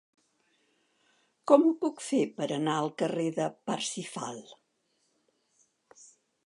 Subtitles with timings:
[1.51, 4.43] Com ho puc fer per anar al carrer de Parsifal?